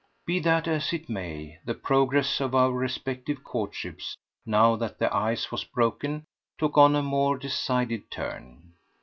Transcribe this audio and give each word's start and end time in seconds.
Be 0.25 0.39
that 0.39 0.67
as 0.67 0.93
it 0.93 1.09
may, 1.09 1.59
the 1.63 1.75
progress 1.75 2.39
of 2.41 2.55
our 2.55 2.71
respective 2.71 3.43
courtships, 3.43 4.17
now 4.47 4.75
that 4.77 4.97
the 4.97 5.15
ice 5.15 5.51
was 5.51 5.63
broken, 5.63 6.25
took 6.57 6.75
on 6.75 6.95
a 6.95 7.03
more 7.03 7.37
decided 7.37 8.09
turn. 8.09 8.73